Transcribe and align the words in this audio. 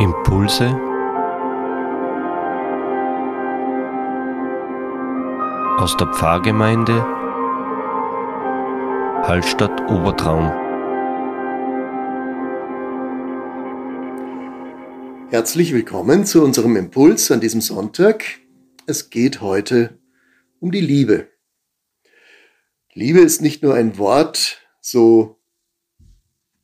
Impulse 0.00 0.66
aus 5.76 5.96
der 5.96 6.06
Pfarrgemeinde 6.14 7.02
Hallstatt 9.26 9.90
Obertraum. 9.90 10.52
Herzlich 15.30 15.72
willkommen 15.72 16.24
zu 16.24 16.44
unserem 16.44 16.76
Impuls 16.76 17.32
an 17.32 17.40
diesem 17.40 17.60
Sonntag. 17.60 18.24
Es 18.86 19.10
geht 19.10 19.40
heute 19.40 19.98
um 20.60 20.70
die 20.70 20.80
Liebe. 20.80 21.26
Liebe 22.94 23.18
ist 23.18 23.42
nicht 23.42 23.64
nur 23.64 23.74
ein 23.74 23.98
Wort, 23.98 24.60
so 24.80 25.40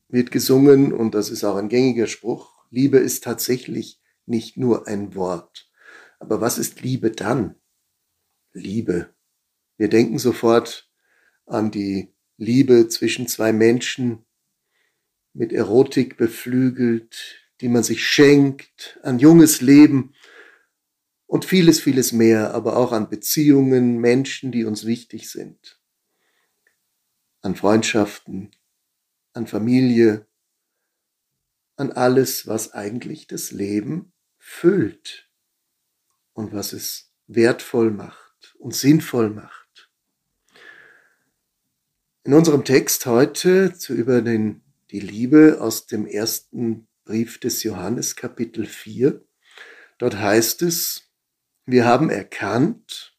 wird 0.08 0.30
gesungen 0.30 0.92
und 0.92 1.16
das 1.16 1.30
ist 1.30 1.42
auch 1.42 1.56
ein 1.56 1.68
gängiger 1.68 2.06
Spruch. 2.06 2.53
Liebe 2.74 2.98
ist 2.98 3.24
tatsächlich 3.24 4.00
nicht 4.26 4.56
nur 4.56 4.86
ein 4.86 5.14
Wort. 5.14 5.70
Aber 6.18 6.40
was 6.40 6.58
ist 6.58 6.82
Liebe 6.82 7.10
dann? 7.10 7.56
Liebe. 8.52 9.14
Wir 9.76 9.88
denken 9.88 10.18
sofort 10.18 10.90
an 11.46 11.70
die 11.70 12.12
Liebe 12.36 12.88
zwischen 12.88 13.28
zwei 13.28 13.52
Menschen, 13.52 14.24
mit 15.32 15.52
Erotik 15.52 16.16
beflügelt, 16.16 17.50
die 17.60 17.68
man 17.68 17.82
sich 17.82 18.06
schenkt, 18.06 19.00
an 19.02 19.18
junges 19.18 19.60
Leben 19.60 20.14
und 21.26 21.44
vieles, 21.44 21.80
vieles 21.80 22.12
mehr, 22.12 22.54
aber 22.54 22.76
auch 22.76 22.92
an 22.92 23.10
Beziehungen, 23.10 23.98
Menschen, 23.98 24.52
die 24.52 24.64
uns 24.64 24.86
wichtig 24.86 25.28
sind 25.28 25.80
an 27.44 27.54
Freundschaften, 27.54 28.50
an 29.34 29.46
Familie, 29.46 30.26
an 31.76 31.92
alles, 31.92 32.46
was 32.46 32.72
eigentlich 32.72 33.26
das 33.26 33.50
Leben 33.50 34.12
füllt 34.38 35.30
und 36.32 36.52
was 36.52 36.72
es 36.72 37.12
wertvoll 37.26 37.90
macht 37.90 38.54
und 38.58 38.74
sinnvoll 38.74 39.30
macht. 39.30 39.90
In 42.24 42.34
unserem 42.34 42.64
Text 42.64 43.06
heute 43.06 43.74
zu 43.74 43.94
über 43.94 44.22
den, 44.22 44.62
die 44.90 45.00
Liebe 45.00 45.58
aus 45.60 45.86
dem 45.86 46.06
ersten 46.06 46.86
Brief 47.04 47.38
des 47.38 47.62
Johannes 47.62 48.16
Kapitel 48.16 48.66
4, 48.66 49.22
dort 49.98 50.16
heißt 50.16 50.62
es, 50.62 51.10
wir 51.66 51.84
haben 51.84 52.10
erkannt, 52.10 53.16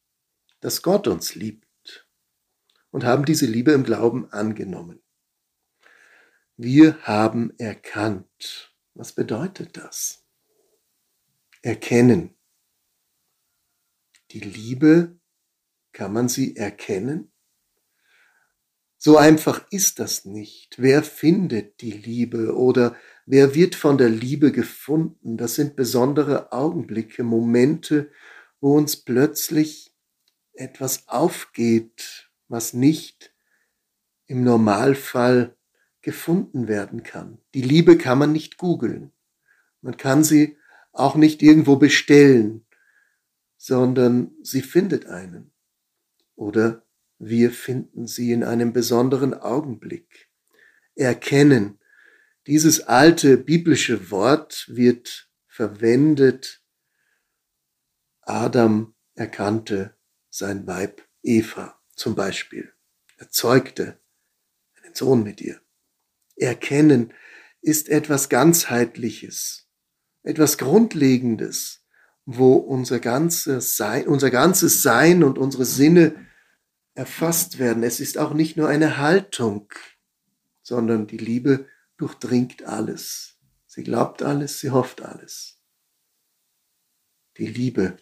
dass 0.59 0.81
Gott 0.81 1.07
uns 1.07 1.35
liebt 1.35 2.07
und 2.91 3.03
haben 3.03 3.25
diese 3.25 3.45
Liebe 3.45 3.71
im 3.71 3.83
Glauben 3.83 4.31
angenommen. 4.31 5.04
Wir 6.57 7.01
haben 7.01 7.51
erkannt. 7.57 8.73
Was 8.93 9.11
bedeutet 9.11 9.75
das? 9.75 10.23
Erkennen. 11.61 12.33
Die 14.31 14.39
Liebe, 14.39 15.19
kann 15.91 16.13
man 16.13 16.29
sie 16.29 16.55
erkennen? 16.55 17.33
So 18.97 19.17
einfach 19.17 19.67
ist 19.69 19.99
das 19.99 20.23
nicht. 20.23 20.75
Wer 20.77 21.03
findet 21.03 21.81
die 21.81 21.91
Liebe 21.91 22.55
oder 22.55 22.95
wer 23.25 23.53
wird 23.53 23.75
von 23.75 23.97
der 23.97 24.09
Liebe 24.09 24.53
gefunden? 24.53 25.35
Das 25.35 25.55
sind 25.55 25.75
besondere 25.75 26.53
Augenblicke, 26.53 27.23
Momente, 27.23 28.09
wo 28.61 28.77
uns 28.77 28.95
plötzlich 28.95 29.93
etwas 30.53 31.09
aufgeht, 31.09 32.31
was 32.47 32.71
nicht 32.71 33.35
im 34.25 34.45
Normalfall 34.45 35.57
gefunden 36.05 36.67
werden 36.67 37.01
kann. 37.01 37.39
Die 37.55 37.63
Liebe 37.63 37.97
kann 37.97 38.19
man 38.19 38.31
nicht 38.31 38.59
googeln. 38.59 39.11
Man 39.81 39.97
kann 39.97 40.23
sie 40.23 40.55
auch 40.91 41.15
nicht 41.15 41.41
irgendwo 41.41 41.77
bestellen, 41.77 42.67
sondern 43.57 44.35
sie 44.43 44.61
findet 44.61 45.07
einen. 45.07 45.51
Oder 46.35 46.85
wir 47.17 47.49
finden 47.49 48.05
sie 48.05 48.31
in 48.31 48.43
einem 48.43 48.71
besonderen 48.71 49.33
Augenblick. 49.33 50.29
Erkennen. 50.93 51.79
Dieses 52.45 52.81
alte 52.81 53.35
biblische 53.37 54.11
Wort 54.11 54.67
wird 54.69 55.31
verwendet. 55.47 56.61
Adam 58.21 58.93
erkannte 59.15 59.97
sein 60.29 60.67
Weib 60.67 61.01
Eva 61.23 61.81
zum 61.95 62.13
Beispiel. 62.13 62.71
Er 63.17 63.31
zeugte 63.31 63.99
einen 64.83 64.93
Sohn 64.93 65.23
mit 65.23 65.41
ihr. 65.41 65.64
Erkennen 66.35 67.13
ist 67.61 67.89
etwas 67.89 68.29
ganzheitliches, 68.29 69.67
etwas 70.23 70.57
Grundlegendes, 70.57 71.83
wo 72.25 72.55
unser 72.55 72.99
ganzes 72.99 73.77
Sein, 73.77 74.07
unser 74.07 74.31
ganzes 74.31 74.81
Sein 74.81 75.23
und 75.23 75.37
unsere 75.37 75.65
Sinne 75.65 76.15
erfasst 76.93 77.59
werden. 77.59 77.83
Es 77.83 77.99
ist 77.99 78.17
auch 78.17 78.33
nicht 78.33 78.57
nur 78.57 78.67
eine 78.67 78.97
Haltung, 78.97 79.71
sondern 80.61 81.07
die 81.07 81.17
Liebe 81.17 81.67
durchdringt 81.97 82.63
alles. 82.63 83.37
Sie 83.67 83.83
glaubt 83.83 84.23
alles, 84.23 84.59
sie 84.59 84.71
hofft 84.71 85.01
alles. 85.01 85.59
Die 87.37 87.47
Liebe. 87.47 87.97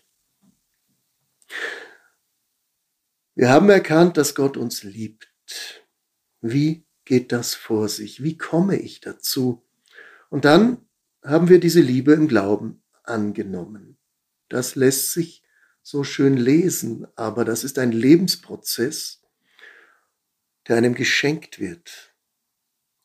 Wir 3.35 3.49
haben 3.49 3.69
erkannt, 3.69 4.17
dass 4.17 4.35
Gott 4.35 4.57
uns 4.57 4.83
liebt. 4.83 5.33
Wie 6.41 6.85
geht 7.05 7.31
das 7.31 7.55
vor 7.55 7.89
sich? 7.89 8.23
Wie 8.23 8.37
komme 8.37 8.77
ich 8.77 9.01
dazu? 9.01 9.63
Und 10.29 10.45
dann 10.45 10.85
haben 11.23 11.49
wir 11.49 11.59
diese 11.59 11.81
Liebe 11.81 12.13
im 12.13 12.27
Glauben 12.27 12.83
angenommen. 13.03 13.97
Das 14.49 14.75
lässt 14.75 15.11
sich 15.11 15.43
so 15.81 16.03
schön 16.03 16.37
lesen, 16.37 17.07
aber 17.15 17.45
das 17.45 17.63
ist 17.63 17.77
ein 17.79 17.91
Lebensprozess, 17.91 19.21
der 20.67 20.77
einem 20.77 20.95
geschenkt 20.95 21.59
wird. 21.59 22.15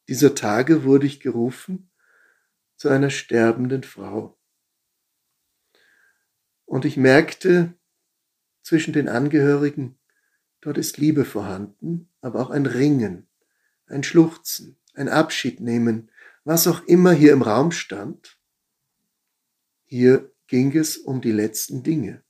Dieser 0.09 0.35
Tage 0.35 0.85
wurde 0.85 1.07
ich 1.07 1.21
gerufen 1.21 1.91
zu 2.77 2.89
einer 2.89 3.11
sterbenden 3.11 3.83
Frau. 3.83 4.39
Und 6.65 6.85
ich 6.85 6.97
merkte 6.97 7.75
zwischen 8.63 8.93
den 8.93 9.09
Angehörigen, 9.09 9.99
Dort 10.61 10.77
ist 10.77 10.99
Liebe 10.99 11.25
vorhanden, 11.25 12.11
aber 12.21 12.41
auch 12.41 12.51
ein 12.51 12.67
Ringen, 12.67 13.29
ein 13.89 14.03
Schluchzen, 14.03 14.77
ein 14.95 15.09
Abschied 15.09 15.61
nehmen, 15.61 16.11
was 16.45 16.67
auch 16.67 16.85
immer 16.85 17.13
hier 17.13 17.33
im 17.33 17.43
Raum 17.43 17.73
stand. 17.73 18.39
Hier 19.85 20.33
ging 20.47 20.77
es 20.77 20.97
um 20.97 21.21
die 21.21 21.33
letzten 21.33 21.83
Dinge. 21.83 22.23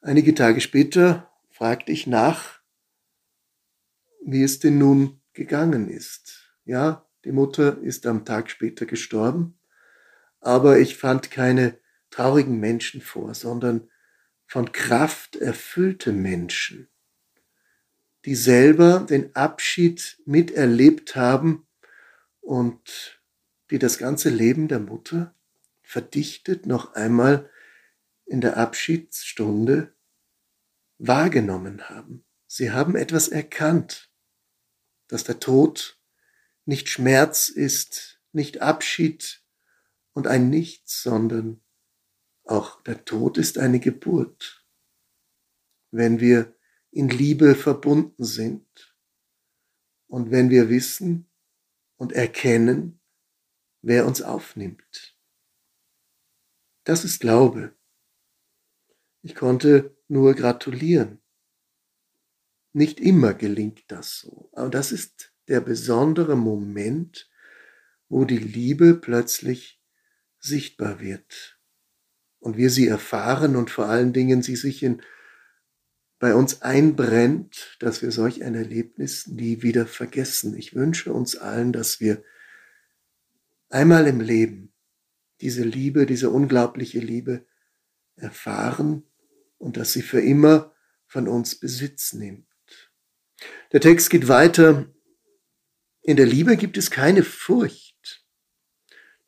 Einige 0.00 0.34
Tage 0.34 0.60
später 0.60 1.30
fragte 1.50 1.92
ich 1.92 2.06
nach, 2.06 2.60
wie 4.24 4.42
es 4.42 4.58
denn 4.58 4.78
nun 4.78 5.20
gegangen 5.32 5.88
ist. 5.88 6.52
Ja, 6.64 7.08
die 7.24 7.32
Mutter 7.32 7.78
ist 7.78 8.06
am 8.06 8.24
Tag 8.24 8.50
später 8.50 8.86
gestorben, 8.86 9.58
aber 10.40 10.78
ich 10.78 10.96
fand 10.96 11.30
keine 11.30 11.78
traurigen 12.10 12.60
Menschen 12.60 13.00
vor, 13.00 13.34
sondern 13.34 13.90
von 14.46 14.72
Kraft 14.72 15.36
erfüllte 15.36 16.12
Menschen, 16.12 16.88
die 18.28 18.34
selber 18.34 19.06
den 19.08 19.34
Abschied 19.34 20.20
miterlebt 20.26 21.16
haben 21.16 21.66
und 22.42 23.22
die 23.70 23.78
das 23.78 23.96
ganze 23.96 24.28
Leben 24.28 24.68
der 24.68 24.80
Mutter 24.80 25.34
verdichtet 25.80 26.66
noch 26.66 26.92
einmal 26.92 27.48
in 28.26 28.42
der 28.42 28.58
Abschiedsstunde 28.58 29.94
wahrgenommen 30.98 31.88
haben. 31.88 32.22
Sie 32.46 32.70
haben 32.70 32.96
etwas 32.96 33.28
erkannt, 33.28 34.10
dass 35.06 35.24
der 35.24 35.40
Tod 35.40 35.98
nicht 36.66 36.90
Schmerz 36.90 37.48
ist, 37.48 38.20
nicht 38.32 38.60
Abschied 38.60 39.42
und 40.12 40.26
ein 40.26 40.50
Nichts, 40.50 41.02
sondern 41.02 41.62
auch 42.44 42.82
der 42.82 43.06
Tod 43.06 43.38
ist 43.38 43.56
eine 43.56 43.80
Geburt. 43.80 44.66
Wenn 45.90 46.20
wir 46.20 46.57
in 46.90 47.08
Liebe 47.08 47.54
verbunden 47.54 48.24
sind 48.24 48.94
und 50.06 50.30
wenn 50.30 50.50
wir 50.50 50.68
wissen 50.68 51.28
und 51.96 52.12
erkennen, 52.12 53.00
wer 53.82 54.06
uns 54.06 54.22
aufnimmt. 54.22 55.16
Das 56.84 57.04
ist 57.04 57.20
Glaube. 57.20 57.74
Ich 59.22 59.34
konnte 59.34 59.96
nur 60.08 60.34
gratulieren. 60.34 61.20
Nicht 62.72 63.00
immer 63.00 63.34
gelingt 63.34 63.84
das 63.88 64.20
so, 64.20 64.50
aber 64.52 64.70
das 64.70 64.92
ist 64.92 65.32
der 65.48 65.60
besondere 65.60 66.36
Moment, 66.36 67.30
wo 68.08 68.24
die 68.24 68.38
Liebe 68.38 68.94
plötzlich 68.94 69.82
sichtbar 70.38 71.00
wird 71.00 71.58
und 72.38 72.56
wir 72.56 72.70
sie 72.70 72.86
erfahren 72.86 73.56
und 73.56 73.70
vor 73.70 73.86
allen 73.86 74.12
Dingen 74.12 74.42
sie 74.42 74.56
sich 74.56 74.82
in, 74.82 75.02
bei 76.18 76.34
uns 76.34 76.62
einbrennt, 76.62 77.76
dass 77.78 78.02
wir 78.02 78.10
solch 78.10 78.42
ein 78.42 78.54
Erlebnis 78.54 79.26
nie 79.28 79.62
wieder 79.62 79.86
vergessen. 79.86 80.56
Ich 80.56 80.74
wünsche 80.74 81.12
uns 81.12 81.36
allen, 81.36 81.72
dass 81.72 82.00
wir 82.00 82.22
einmal 83.68 84.06
im 84.06 84.20
Leben 84.20 84.72
diese 85.40 85.62
Liebe, 85.62 86.06
diese 86.06 86.30
unglaubliche 86.30 86.98
Liebe 86.98 87.46
erfahren 88.16 89.04
und 89.58 89.76
dass 89.76 89.92
sie 89.92 90.02
für 90.02 90.20
immer 90.20 90.74
von 91.06 91.28
uns 91.28 91.54
Besitz 91.54 92.12
nimmt. 92.12 92.46
Der 93.72 93.80
Text 93.80 94.10
geht 94.10 94.26
weiter. 94.26 94.86
In 96.02 96.16
der 96.16 96.26
Liebe 96.26 96.56
gibt 96.56 96.76
es 96.76 96.90
keine 96.90 97.22
Furcht. 97.22 98.24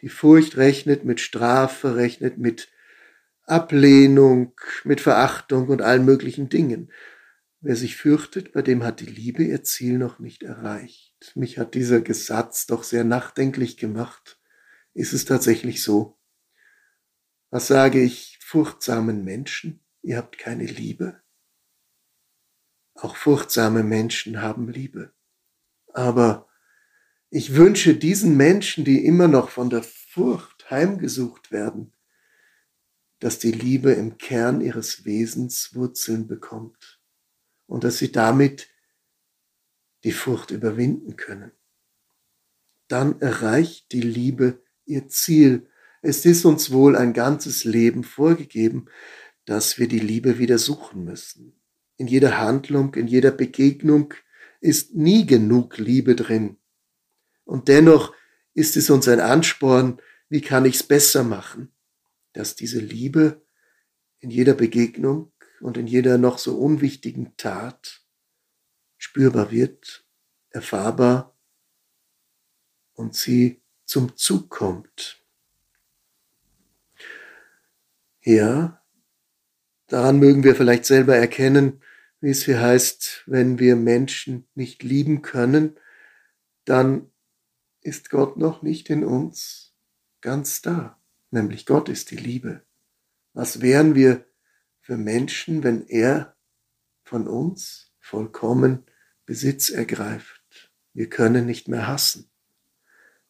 Die 0.00 0.08
Furcht 0.08 0.56
rechnet 0.56 1.04
mit 1.04 1.20
Strafe, 1.20 1.94
rechnet 1.94 2.38
mit 2.38 2.68
Ablehnung, 3.50 4.52
mit 4.84 5.00
Verachtung 5.00 5.68
und 5.68 5.82
allen 5.82 6.04
möglichen 6.04 6.48
Dingen. 6.48 6.92
Wer 7.60 7.76
sich 7.76 7.96
fürchtet, 7.96 8.52
bei 8.52 8.62
dem 8.62 8.82
hat 8.84 9.00
die 9.00 9.06
Liebe 9.06 9.44
ihr 9.44 9.62
Ziel 9.62 9.98
noch 9.98 10.18
nicht 10.18 10.42
erreicht. 10.42 11.32
Mich 11.34 11.58
hat 11.58 11.74
dieser 11.74 12.00
Gesatz 12.00 12.66
doch 12.66 12.84
sehr 12.84 13.04
nachdenklich 13.04 13.76
gemacht. 13.76 14.40
Ist 14.94 15.12
es 15.12 15.24
tatsächlich 15.24 15.82
so? 15.82 16.18
Was 17.50 17.66
sage 17.66 18.00
ich 18.00 18.38
furchtsamen 18.40 19.24
Menschen? 19.24 19.84
Ihr 20.02 20.16
habt 20.16 20.38
keine 20.38 20.64
Liebe? 20.64 21.20
Auch 22.94 23.16
furchtsame 23.16 23.82
Menschen 23.82 24.40
haben 24.40 24.68
Liebe. 24.68 25.12
Aber 25.92 26.48
ich 27.28 27.54
wünsche 27.54 27.94
diesen 27.94 28.36
Menschen, 28.36 28.84
die 28.84 29.04
immer 29.04 29.28
noch 29.28 29.50
von 29.50 29.70
der 29.70 29.82
Furcht 29.82 30.70
heimgesucht 30.70 31.52
werden, 31.52 31.92
dass 33.20 33.38
die 33.38 33.52
Liebe 33.52 33.92
im 33.92 34.18
Kern 34.18 34.60
ihres 34.60 35.04
Wesens 35.04 35.74
Wurzeln 35.74 36.26
bekommt 36.26 37.00
und 37.66 37.84
dass 37.84 37.98
sie 37.98 38.10
damit 38.10 38.68
die 40.04 40.12
Furcht 40.12 40.50
überwinden 40.50 41.16
können. 41.16 41.52
Dann 42.88 43.20
erreicht 43.20 43.92
die 43.92 44.00
Liebe 44.00 44.62
ihr 44.86 45.08
Ziel. 45.08 45.68
Es 46.02 46.24
ist 46.24 46.44
uns 46.44 46.72
wohl 46.72 46.96
ein 46.96 47.12
ganzes 47.12 47.64
Leben 47.64 48.02
vorgegeben, 48.02 48.86
dass 49.44 49.78
wir 49.78 49.86
die 49.86 50.00
Liebe 50.00 50.38
wieder 50.38 50.58
suchen 50.58 51.04
müssen. 51.04 51.60
In 51.96 52.06
jeder 52.06 52.38
Handlung, 52.38 52.94
in 52.94 53.06
jeder 53.06 53.30
Begegnung 53.30 54.14
ist 54.60 54.94
nie 54.94 55.26
genug 55.26 55.78
Liebe 55.78 56.16
drin. 56.16 56.56
Und 57.44 57.68
dennoch 57.68 58.14
ist 58.54 58.76
es 58.76 58.90
uns 58.90 59.06
ein 59.08 59.20
Ansporn, 59.20 60.00
wie 60.28 60.40
kann 60.40 60.64
ich 60.64 60.76
es 60.76 60.82
besser 60.82 61.24
machen, 61.24 61.72
dass 62.32 62.54
diese 62.54 62.80
Liebe 62.80 63.42
in 64.18 64.30
jeder 64.30 64.54
Begegnung 64.54 65.32
und 65.60 65.76
in 65.76 65.86
jeder 65.86 66.18
noch 66.18 66.38
so 66.38 66.58
unwichtigen 66.58 67.36
Tat 67.36 68.02
spürbar 68.98 69.50
wird, 69.50 70.04
erfahrbar 70.50 71.36
und 72.94 73.14
sie 73.14 73.62
zum 73.84 74.16
Zug 74.16 74.50
kommt. 74.50 75.24
Ja, 78.22 78.82
daran 79.86 80.18
mögen 80.18 80.44
wir 80.44 80.54
vielleicht 80.54 80.84
selber 80.84 81.16
erkennen, 81.16 81.82
wie 82.20 82.30
es 82.30 82.44
hier 82.44 82.60
heißt, 82.60 83.24
wenn 83.26 83.58
wir 83.58 83.76
Menschen 83.76 84.46
nicht 84.54 84.82
lieben 84.82 85.22
können, 85.22 85.78
dann 86.66 87.10
ist 87.80 88.10
Gott 88.10 88.36
noch 88.36 88.60
nicht 88.60 88.90
in 88.90 89.04
uns 89.04 89.74
ganz 90.20 90.60
da, 90.60 90.99
nämlich 91.30 91.66
Gott 91.66 91.88
ist 91.88 92.10
die 92.10 92.16
Liebe. 92.16 92.62
Was 93.32 93.60
wären 93.60 93.94
wir 93.94 94.24
für 94.80 94.96
Menschen, 94.96 95.62
wenn 95.62 95.86
er 95.86 96.34
von 97.04 97.28
uns 97.28 97.92
vollkommen 97.98 98.84
Besitz 99.26 99.70
ergreift. 99.70 100.72
Wir 100.92 101.08
können 101.08 101.46
nicht 101.46 101.68
mehr 101.68 101.86
hassen. 101.86 102.28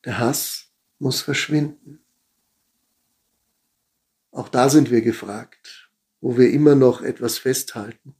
Der 0.06 0.18
Hass 0.18 0.72
muss 0.98 1.20
verschwinden. 1.20 2.02
Auch 4.30 4.48
da 4.48 4.70
sind 4.70 4.90
wir 4.90 5.02
gefragt, 5.02 5.90
wo 6.22 6.38
wir 6.38 6.50
immer 6.50 6.74
noch 6.74 7.02
etwas 7.02 7.36
festhalten, 7.36 8.14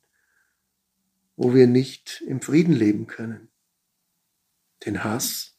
wo 1.37 1.55
wir 1.55 1.67
nicht 1.67 2.23
im 2.26 2.43
Frieden 2.43 2.75
leben 2.75 3.06
können. 3.06 3.49
Den 4.85 5.05
Hass 5.05 5.56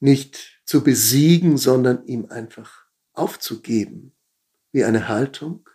nicht 0.00 0.57
zu 0.68 0.84
besiegen, 0.84 1.56
sondern 1.56 2.04
ihm 2.04 2.26
einfach 2.26 2.84
aufzugeben, 3.14 4.14
wie 4.70 4.84
eine 4.84 5.08
Haltung, 5.08 5.66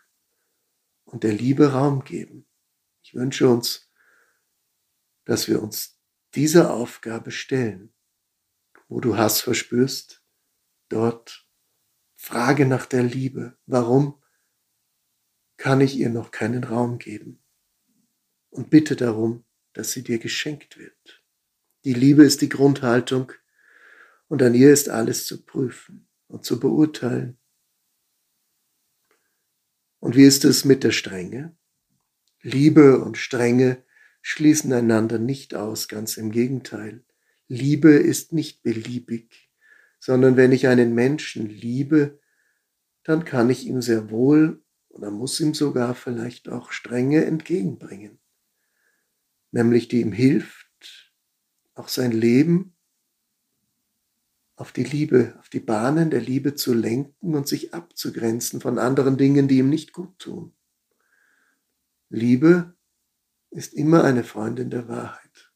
und 1.05 1.23
der 1.23 1.33
Liebe 1.33 1.71
Raum 1.71 2.03
geben. 2.03 2.45
Ich 3.01 3.15
wünsche 3.15 3.49
uns, 3.49 3.91
dass 5.25 5.47
wir 5.47 5.63
uns 5.63 5.99
dieser 6.35 6.75
Aufgabe 6.75 7.31
stellen. 7.31 7.91
Wo 8.87 8.99
du 8.99 9.17
Hass 9.17 9.41
verspürst, 9.41 10.23
dort 10.89 11.47
frage 12.15 12.67
nach 12.67 12.85
der 12.85 13.01
Liebe. 13.01 13.57
Warum 13.65 14.21
kann 15.57 15.81
ich 15.81 15.95
ihr 15.95 16.11
noch 16.11 16.29
keinen 16.29 16.63
Raum 16.63 16.99
geben? 16.99 17.43
Und 18.51 18.69
bitte 18.69 18.95
darum, 18.95 19.43
dass 19.73 19.91
sie 19.91 20.03
dir 20.03 20.19
geschenkt 20.19 20.77
wird. 20.77 21.23
Die 21.83 21.95
Liebe 21.95 22.23
ist 22.23 22.41
die 22.41 22.49
Grundhaltung 22.49 23.31
und 24.33 24.41
an 24.41 24.55
ihr 24.55 24.73
ist 24.73 24.89
alles 24.89 25.27
zu 25.27 25.45
prüfen 25.45 26.07
und 26.27 26.43
zu 26.43 26.59
beurteilen 26.59 27.37
und 29.99 30.15
wie 30.15 30.23
ist 30.23 30.43
es 30.43 30.65
mit 30.65 30.83
der 30.83 30.89
Strenge? 30.89 31.55
Liebe 32.41 32.97
und 33.03 33.15
Strenge 33.19 33.83
schließen 34.23 34.73
einander 34.73 35.19
nicht 35.19 35.53
aus, 35.53 35.87
ganz 35.87 36.17
im 36.17 36.31
Gegenteil. 36.31 37.05
Liebe 37.47 37.91
ist 37.91 38.33
nicht 38.33 38.63
beliebig, 38.63 39.51
sondern 39.99 40.35
wenn 40.35 40.51
ich 40.51 40.67
einen 40.67 40.95
Menschen 40.95 41.47
liebe, 41.47 42.19
dann 43.03 43.25
kann 43.25 43.51
ich 43.51 43.67
ihm 43.67 43.83
sehr 43.83 44.09
wohl 44.09 44.63
oder 44.89 45.11
muss 45.11 45.39
ihm 45.39 45.53
sogar 45.53 45.93
vielleicht 45.93 46.49
auch 46.49 46.71
Strenge 46.71 47.23
entgegenbringen, 47.23 48.19
nämlich 49.51 49.89
die 49.89 50.01
ihm 50.01 50.11
hilft, 50.11 51.13
auch 51.75 51.87
sein 51.87 52.11
Leben 52.11 52.72
auf 54.55 54.71
die 54.71 54.83
Liebe, 54.83 55.35
auf 55.39 55.49
die 55.49 55.59
Bahnen 55.59 56.11
der 56.11 56.21
Liebe 56.21 56.55
zu 56.55 56.73
lenken 56.73 57.35
und 57.35 57.47
sich 57.47 57.73
abzugrenzen 57.73 58.61
von 58.61 58.77
anderen 58.77 59.17
Dingen, 59.17 59.47
die 59.47 59.57
ihm 59.57 59.69
nicht 59.69 59.93
gut 59.93 60.19
tun. 60.19 60.53
Liebe 62.09 62.75
ist 63.49 63.73
immer 63.73 64.03
eine 64.03 64.23
Freundin 64.23 64.69
der 64.69 64.87
Wahrheit. 64.87 65.51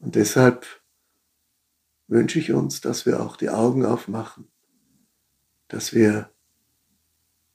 Und 0.00 0.14
deshalb 0.16 0.66
wünsche 2.08 2.38
ich 2.38 2.52
uns, 2.52 2.80
dass 2.80 3.06
wir 3.06 3.20
auch 3.20 3.36
die 3.36 3.50
Augen 3.50 3.84
aufmachen, 3.84 4.50
dass 5.68 5.92
wir 5.92 6.32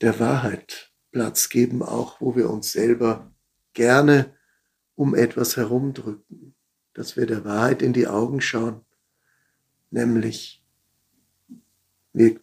der 0.02 0.20
Wahrheit 0.20 0.94
Platz 1.12 1.50
geben, 1.50 1.84
auch 1.84 2.22
wo 2.22 2.36
wir 2.36 2.50
uns 2.50 2.72
selber 2.72 3.34
gerne 3.74 4.36
um 4.96 5.16
etwas 5.16 5.58
herumdrücken, 5.58 6.56
dass 6.94 7.18
wir 7.18 7.26
der 7.26 7.46
Wahrheit 7.46 7.82
in 7.82 7.94
die 7.94 8.08
Augen 8.08 8.42
schauen 8.42 8.86
nämlich 9.94 10.64
wir 12.12 12.40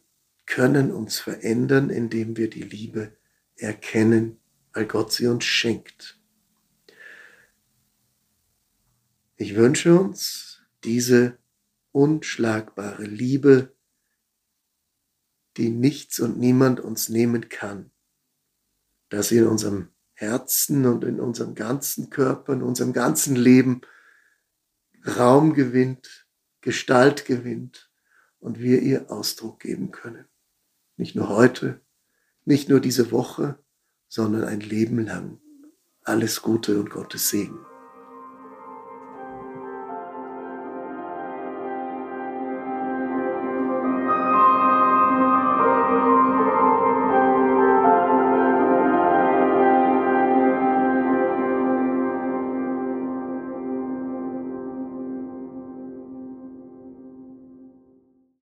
können 0.47 0.90
uns 0.90 1.19
verändern, 1.19 1.90
indem 1.90 2.37
wir 2.37 2.50
die 2.50 2.62
Liebe 2.62 3.16
erkennen, 3.57 4.40
weil 4.73 4.87
Gott 4.87 5.12
sie 5.12 5.26
uns 5.26 5.45
schenkt. 5.45 6.19
Ich 9.37 9.54
wünsche 9.54 9.99
uns 9.99 10.62
diese 10.85 11.38
unschlagbare 11.92 13.04
Liebe, 13.04 13.75
die 15.57 15.71
nichts 15.71 16.21
und 16.21 16.38
niemand 16.38 16.80
uns 16.80 17.09
nehmen 17.09 17.49
kann, 17.49 17.90
dass 19.09 19.28
sie 19.28 19.38
in 19.38 19.47
unserem 19.47 19.88
Herzen 20.14 20.87
und 20.87 21.04
in 21.04 21.21
unserem 21.21 21.54
ganzen 21.54 22.11
Körper, 22.11 22.52
in 22.52 22.62
unserem 22.62 22.92
ganzen 22.92 23.37
Leben 23.37 23.83
Raum 25.07 25.54
gewinnt 25.54 26.26
Gestalt 26.61 27.25
gewinnt 27.25 27.90
und 28.38 28.61
wir 28.61 28.83
ihr 28.83 29.11
Ausdruck 29.11 29.61
geben 29.61 29.90
können. 29.90 30.26
Nicht 30.97 31.17
nur 31.17 31.29
heute, 31.29 31.81
nicht 32.45 32.69
nur 32.69 32.81
diese 32.81 33.11
Woche, 33.12 33.59
sondern 34.09 34.45
ein 34.45 34.61
Leben 34.61 34.99
lang. 35.05 35.40
Alles 36.02 36.43
Gute 36.43 36.79
und 36.81 36.90
Gottes 36.90 37.31
Segen. 37.31 37.59